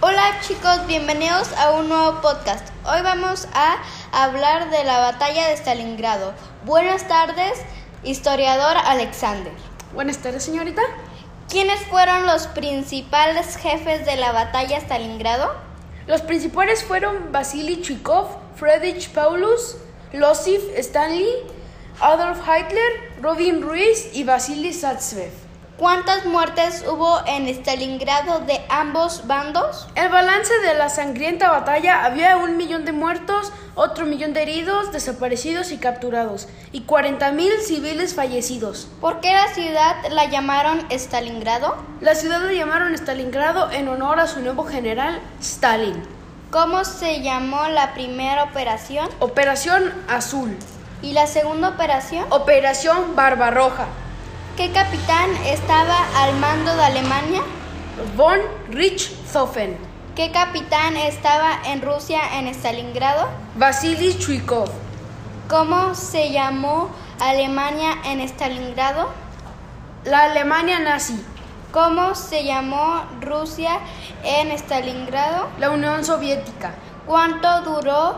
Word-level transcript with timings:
Hola 0.00 0.38
chicos, 0.46 0.86
bienvenidos 0.86 1.52
a 1.54 1.72
un 1.72 1.88
nuevo 1.88 2.20
podcast. 2.20 2.68
Hoy 2.84 3.02
vamos 3.02 3.48
a 3.52 3.82
hablar 4.12 4.70
de 4.70 4.84
la 4.84 5.00
batalla 5.00 5.48
de 5.48 5.54
Stalingrado. 5.54 6.34
Buenas 6.64 7.08
tardes, 7.08 7.58
historiador 8.04 8.76
Alexander. 8.76 9.52
Buenas 9.94 10.18
tardes, 10.18 10.44
señorita. 10.44 10.82
¿Quiénes 11.48 11.80
fueron 11.86 12.26
los 12.26 12.46
principales 12.46 13.56
jefes 13.56 14.06
de 14.06 14.14
la 14.14 14.30
batalla 14.30 14.78
de 14.78 14.84
Stalingrado? 14.84 15.52
Los 16.06 16.22
principales 16.22 16.84
fueron 16.84 17.32
Vasily 17.32 17.82
Chikov, 17.82 18.28
Friedrich 18.54 19.10
Paulus, 19.10 19.78
Losif 20.12 20.62
Stanley, 20.76 21.28
Adolf 21.98 22.38
Hitler, 22.42 23.14
Robin 23.20 23.62
Ruiz 23.62 24.10
y 24.14 24.22
Vasily 24.22 24.72
Zaitsev. 24.72 25.47
¿Cuántas 25.78 26.26
muertes 26.26 26.84
hubo 26.88 27.20
en 27.28 27.46
Stalingrado 27.46 28.40
de 28.40 28.60
ambos 28.68 29.28
bandos? 29.28 29.86
El 29.94 30.08
balance 30.08 30.52
de 30.58 30.74
la 30.74 30.88
sangrienta 30.88 31.50
batalla 31.50 32.04
había 32.04 32.36
un 32.36 32.56
millón 32.56 32.84
de 32.84 32.90
muertos, 32.90 33.52
otro 33.76 34.04
millón 34.04 34.32
de 34.32 34.42
heridos, 34.42 34.90
desaparecidos 34.90 35.70
y 35.70 35.78
capturados, 35.78 36.48
y 36.72 36.84
40.000 36.84 37.60
civiles 37.60 38.16
fallecidos. 38.16 38.88
¿Por 39.00 39.20
qué 39.20 39.32
la 39.32 39.46
ciudad 39.54 39.94
la 40.10 40.24
llamaron 40.24 40.84
Stalingrado? 40.90 41.76
La 42.00 42.16
ciudad 42.16 42.40
la 42.40 42.52
llamaron 42.52 42.92
Stalingrado 42.94 43.70
en 43.70 43.86
honor 43.86 44.18
a 44.18 44.26
su 44.26 44.40
nuevo 44.40 44.64
general, 44.64 45.20
Stalin. 45.40 46.02
¿Cómo 46.50 46.84
se 46.84 47.20
llamó 47.22 47.68
la 47.68 47.94
primera 47.94 48.42
operación? 48.42 49.08
Operación 49.20 49.94
Azul. 50.08 50.56
¿Y 51.02 51.12
la 51.12 51.28
segunda 51.28 51.68
operación? 51.68 52.26
Operación 52.30 53.14
Barbarroja. 53.14 53.86
¿Qué 54.58 54.72
capitán 54.72 55.30
estaba 55.46 56.04
al 56.16 56.34
mando 56.40 56.74
de 56.74 56.82
Alemania? 56.82 57.42
Von 58.16 58.40
Richthofen. 58.70 59.78
¿Qué 60.16 60.32
capitán 60.32 60.96
estaba 60.96 61.60
en 61.66 61.80
Rusia 61.80 62.18
en 62.36 62.48
Stalingrado? 62.48 63.28
Vasily 63.54 64.18
Chuikov. 64.18 64.68
¿Cómo 65.48 65.94
se 65.94 66.32
llamó 66.32 66.90
Alemania 67.20 67.98
en 68.04 68.18
Stalingrado? 68.22 69.10
La 70.02 70.24
Alemania 70.24 70.80
nazi. 70.80 71.24
¿Cómo 71.70 72.16
se 72.16 72.42
llamó 72.42 73.04
Rusia 73.20 73.78
en 74.24 74.50
Stalingrado? 74.50 75.50
La 75.60 75.70
Unión 75.70 76.04
Soviética. 76.04 76.74
¿Cuánto 77.06 77.62
duró 77.62 78.16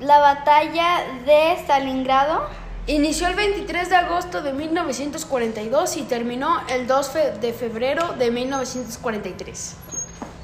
la 0.00 0.18
batalla 0.18 0.98
de 1.24 1.52
Stalingrado? 1.62 2.67
Inició 2.88 3.28
el 3.28 3.34
23 3.34 3.90
de 3.90 3.96
agosto 3.96 4.40
de 4.40 4.54
1942 4.54 5.98
y 5.98 6.02
terminó 6.04 6.62
el 6.70 6.86
2 6.86 7.12
de 7.38 7.52
febrero 7.52 8.14
de 8.14 8.30
1943. 8.30 9.76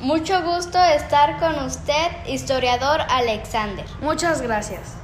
Mucho 0.01 0.43
gusto 0.43 0.79
estar 0.79 1.39
con 1.41 1.65
usted, 1.65 2.27
historiador 2.27 3.01
Alexander. 3.09 3.87
Muchas 4.03 4.43
gracias. 4.43 5.04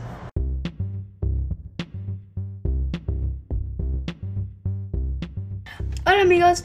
Hola 6.07 6.23
amigos, 6.23 6.65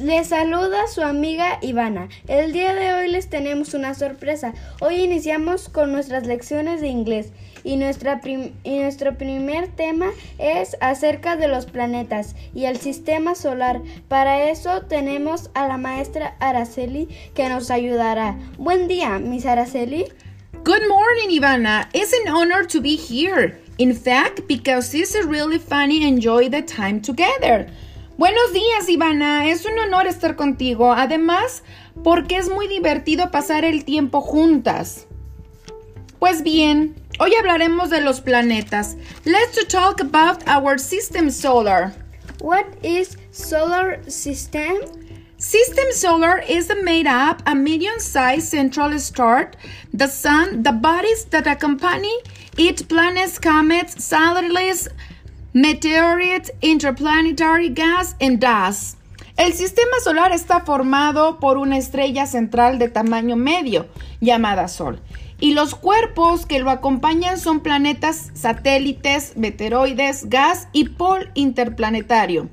les 0.00 0.26
saluda 0.26 0.88
su 0.88 1.00
amiga 1.00 1.58
Ivana. 1.62 2.08
El 2.26 2.52
día 2.52 2.74
de 2.74 2.92
hoy 2.92 3.08
les 3.08 3.30
tenemos 3.30 3.72
una 3.72 3.94
sorpresa. 3.94 4.52
Hoy 4.80 4.96
iniciamos 4.96 5.68
con 5.68 5.92
nuestras 5.92 6.26
lecciones 6.26 6.80
de 6.80 6.88
inglés 6.88 7.28
y, 7.62 7.76
nuestra 7.76 8.20
y 8.24 8.78
nuestro 8.78 9.16
primer 9.16 9.68
tema 9.68 10.10
es 10.38 10.76
acerca 10.80 11.36
de 11.36 11.46
los 11.46 11.66
planetas 11.66 12.34
y 12.52 12.64
el 12.64 12.78
sistema 12.78 13.36
solar. 13.36 13.80
Para 14.08 14.50
eso 14.50 14.82
tenemos 14.82 15.50
a 15.54 15.68
la 15.68 15.76
maestra 15.76 16.34
Araceli 16.40 17.08
que 17.32 17.48
nos 17.48 17.70
ayudará. 17.70 18.36
Buen 18.58 18.88
día, 18.88 19.20
Miss 19.20 19.46
Araceli. 19.46 20.06
Good 20.64 20.88
morning, 20.88 21.30
Ivana. 21.30 21.88
It's 21.92 22.12
an 22.12 22.34
honor 22.34 22.66
to 22.66 22.80
be 22.80 22.96
here. 22.96 23.56
In 23.78 23.94
fact, 23.94 24.48
because 24.48 24.92
it's 24.94 25.14
really 25.24 25.60
funny 25.60 26.08
enjoy 26.08 26.48
the 26.48 26.62
time 26.62 27.00
together. 27.00 27.68
Buenos 28.16 28.52
días, 28.52 28.88
Ivana. 28.88 29.48
Es 29.48 29.64
un 29.66 29.76
honor 29.76 30.06
estar 30.06 30.36
contigo. 30.36 30.92
Además, 30.92 31.64
porque 32.04 32.36
es 32.36 32.48
muy 32.48 32.68
divertido 32.68 33.32
pasar 33.32 33.64
el 33.64 33.84
tiempo 33.84 34.20
juntas. 34.20 35.08
Pues 36.20 36.44
bien, 36.44 36.94
hoy 37.18 37.34
hablaremos 37.34 37.90
de 37.90 38.00
los 38.00 38.20
planetas. 38.20 38.96
Let's 39.24 39.66
talk 39.66 40.00
about 40.00 40.48
our 40.48 40.78
system 40.78 41.28
solar. 41.28 41.92
What 42.40 42.66
is 42.84 43.18
solar 43.32 44.00
system? 44.08 44.76
System 45.36 45.86
solar 45.92 46.40
is 46.48 46.70
made 46.84 47.08
up 47.08 47.42
a 47.46 47.54
medium-sized 47.54 48.46
central 48.46 48.96
star, 49.00 49.50
the 49.92 50.06
sun, 50.06 50.62
the 50.62 50.70
bodies 50.70 51.24
that 51.30 51.48
accompany 51.48 52.14
it, 52.56 52.88
planets, 52.88 53.40
comets, 53.40 54.04
satellites, 54.04 54.88
Meteorite, 55.56 56.52
Interplanetary 56.62 57.68
Gas 57.68 58.16
and 58.20 58.40
Dust. 58.40 58.98
El 59.36 59.52
sistema 59.52 60.00
solar 60.02 60.32
está 60.32 60.62
formado 60.62 61.38
por 61.38 61.58
una 61.58 61.78
estrella 61.78 62.26
central 62.26 62.80
de 62.80 62.88
tamaño 62.88 63.36
medio, 63.36 63.86
llamada 64.20 64.66
Sol, 64.66 65.00
y 65.38 65.54
los 65.54 65.76
cuerpos 65.76 66.44
que 66.44 66.58
lo 66.58 66.70
acompañan 66.70 67.38
son 67.38 67.60
planetas, 67.60 68.32
satélites, 68.34 69.36
meteoroides, 69.36 70.28
gas 70.28 70.66
y 70.72 70.88
pol 70.88 71.30
interplanetario. 71.34 72.48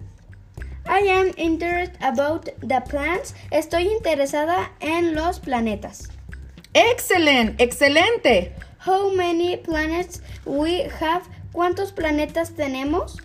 I 0.85 1.09
am 1.09 1.31
interested 1.37 1.97
about 2.03 2.45
the 2.59 2.81
planets. 2.87 3.33
Estoy 3.49 3.87
interesada 3.87 4.73
en 4.79 5.15
los 5.15 5.39
planetas. 5.39 6.11
Excellent, 6.75 7.59
excelente. 7.59 8.53
How 8.85 9.11
many 9.11 9.57
planets 9.57 10.21
we 10.45 10.83
have 10.99 11.23
¿Cuántos 11.51 11.91
planetas 11.91 12.51
tenemos? 12.51 13.17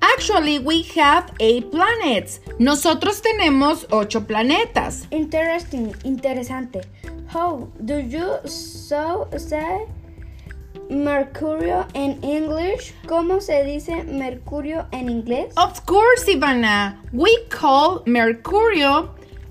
Actually, 0.00 0.58
we 0.58 0.82
have 0.96 1.32
eight 1.40 1.70
planets. 1.70 2.40
Nosotros 2.58 3.22
tenemos 3.22 3.86
ocho 3.90 4.20
planetas. 4.26 5.06
Interesting, 5.10 5.94
interesante. 6.04 6.82
How 7.32 7.68
do 7.84 7.98
you 7.98 8.38
so 8.44 9.28
say 9.36 9.86
Mercurio 10.90 11.86
en 11.94 12.18
English? 12.22 12.92
¿Cómo 13.06 13.40
se 13.40 13.64
dice 13.64 14.04
Mercurio 14.04 14.86
en 14.92 15.08
inglés? 15.08 15.52
Of 15.56 15.84
course, 15.86 16.26
Ivana. 16.28 16.98
We 17.12 17.30
call 17.48 18.02
Mercurio 18.04 19.10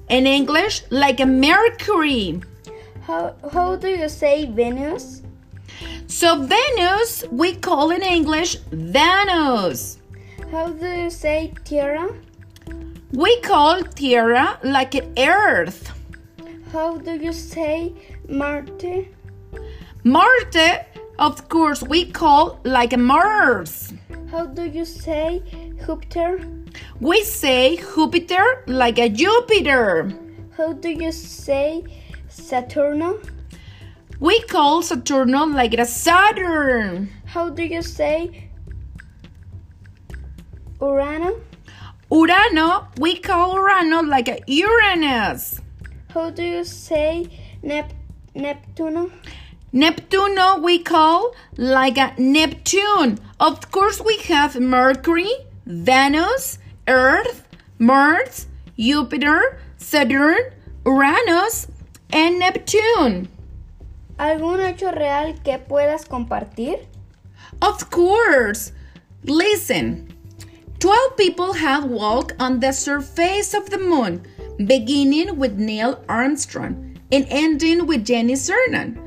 in 0.10 0.28
English 0.28 0.84
like 0.90 1.20
a 1.22 1.26
Mercury. 1.26 2.42
How, 3.08 3.34
how 3.52 3.76
do 3.76 3.88
you 3.88 4.10
say 4.10 4.46
Venus? 4.46 5.22
So 6.08 6.42
Venus, 6.44 7.24
we 7.32 7.56
call 7.56 7.92
in 7.92 8.02
English 8.02 8.58
Venus. 8.72 9.98
How 10.52 10.70
do 10.70 10.88
you 10.88 11.10
say 11.10 11.54
Tierra? 11.64 12.10
We 13.12 13.40
call 13.42 13.82
Tierra 13.84 14.60
like 14.64 14.96
Earth. 15.18 15.92
How 16.72 16.98
do 16.98 17.16
you 17.16 17.34
say 17.34 17.94
Marte? 18.28 19.08
Marte, 20.04 20.86
of 21.18 21.50
course, 21.50 21.82
we 21.82 22.06
call 22.06 22.60
like 22.64 22.98
Mars. 22.98 23.94
How 24.32 24.46
do 24.46 24.66
you 24.66 24.86
say 24.86 25.42
Jupiter? 25.86 26.40
We 27.00 27.24
say 27.24 27.78
Jupiter 27.78 28.64
like 28.68 29.00
a 29.00 29.10
Jupiter. 29.10 30.12
How 30.56 30.74
do 30.74 30.90
you 30.90 31.12
say 31.12 31.84
Saturn? 32.28 33.20
We 34.20 34.42
call 34.42 34.82
Saturn 34.82 35.32
like 35.54 35.74
a 35.76 35.86
Saturn. 35.86 37.10
How 37.26 37.50
do 37.50 37.64
you 37.64 37.82
say 37.82 38.50
Urano? 40.82 41.40
Urano, 42.12 42.88
we 43.00 43.18
call 43.18 43.56
Urano 43.56 44.06
like 44.06 44.28
a 44.28 44.42
Uranus. 44.46 45.62
How 46.14 46.32
do 46.32 46.44
you 46.44 46.66
say 46.66 47.28
Nep 47.64 47.94
Neptuno? 48.36 49.10
Neptuno, 49.74 50.62
we 50.62 50.80
call 50.80 51.34
like 51.56 51.98
a 51.98 52.14
Neptune. 52.18 53.20
Of 53.40 53.72
course, 53.72 54.02
we 54.02 54.18
have 54.28 54.60
Mercury, 54.60 55.32
Venus, 55.66 56.60
Earth, 56.90 57.48
Mars, 57.78 58.48
Jupiter, 58.78 59.62
Saturn, 59.78 60.40
Uranus, 60.86 61.68
and 62.10 62.40
Neptune. 62.40 63.30
¿Algún 64.20 64.60
hecho 64.60 64.92
real 64.92 65.42
que 65.44 65.60
puedas 65.60 66.06
compartir? 66.06 66.80
Of 67.62 67.90
course. 67.90 68.74
Listen. 69.24 70.14
12 70.80 71.16
people 71.16 71.54
have 71.54 71.86
walked 71.86 72.34
on 72.38 72.60
the 72.60 72.74
surface 72.74 73.54
of 73.54 73.70
the 73.70 73.78
moon, 73.78 74.22
beginning 74.58 75.38
with 75.38 75.58
Neil 75.58 76.04
Armstrong 76.10 76.98
and 77.14 77.26
ending 77.30 77.88
with 77.88 78.06
Jenny 78.06 78.34
Cernan. 78.34 78.98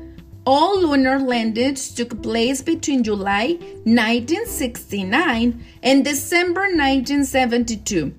All 0.45 0.81
lunar 0.81 1.19
landings 1.19 1.93
took 1.93 2.23
place 2.23 2.63
between 2.63 3.03
July 3.03 3.59
1969 3.85 5.63
and 5.83 6.03
December 6.03 6.61
1972 6.61 8.13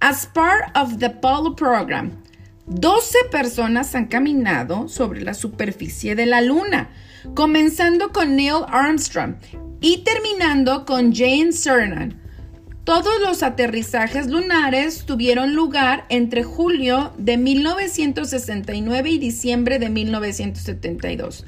as 0.00 0.24
part 0.24 0.64
of 0.74 0.98
the 0.98 1.06
Apollo 1.12 1.50
program. 1.54 2.22
12 2.70 3.16
personas 3.30 3.94
han 3.94 4.08
caminado 4.08 4.88
sobre 4.88 5.22
la 5.22 5.32
superficie 5.32 6.14
de 6.14 6.26
la 6.26 6.42
Luna, 6.42 6.90
comenzando 7.34 8.12
con 8.12 8.36
Neil 8.36 8.64
Armstrong 8.68 9.36
y 9.80 10.04
terminando 10.04 10.84
con 10.84 11.14
Jane 11.14 11.52
Cernan. 11.52 12.20
Todos 12.84 13.20
los 13.22 13.42
aterrizajes 13.42 14.26
lunares 14.26 15.06
tuvieron 15.06 15.54
lugar 15.54 16.04
entre 16.10 16.42
julio 16.42 17.12
de 17.16 17.38
1969 17.38 19.08
y 19.08 19.18
diciembre 19.18 19.78
de 19.78 19.88
1972, 19.88 21.46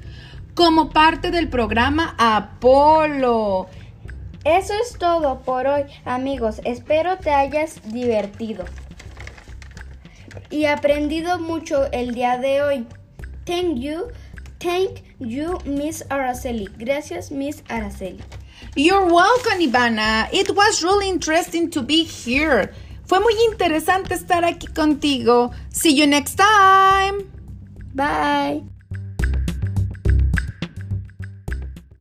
como 0.54 0.88
parte 0.88 1.30
del 1.30 1.48
programa 1.48 2.14
Apolo. 2.16 3.68
Eso 4.44 4.72
es 4.82 4.98
todo 4.98 5.42
por 5.42 5.66
hoy, 5.66 5.82
amigos. 6.06 6.62
Espero 6.64 7.18
te 7.18 7.30
hayas 7.30 7.78
divertido 7.92 8.64
y 10.50 10.64
aprendido 10.66 11.38
mucho 11.38 11.90
el 11.92 12.14
día 12.14 12.38
de 12.38 12.62
hoy. 12.62 12.86
Thank 13.44 13.78
you, 13.78 14.08
thank 14.58 15.02
you, 15.18 15.58
Miss 15.64 16.04
Araceli. 16.10 16.68
Gracias, 16.78 17.30
Miss 17.30 17.62
Araceli. 17.68 18.20
You're 18.76 19.06
welcome, 19.06 19.60
Ivana. 19.60 20.28
It 20.32 20.54
was 20.54 20.82
really 20.82 21.08
interesting 21.08 21.70
to 21.70 21.82
be 21.82 22.04
here. 22.04 22.72
Fue 23.06 23.18
muy 23.18 23.34
interesante 23.50 24.14
estar 24.14 24.44
aquí 24.44 24.68
contigo. 24.72 25.50
See 25.70 25.94
you 25.94 26.06
next 26.06 26.36
time. 26.36 27.28
Bye. 27.94 28.62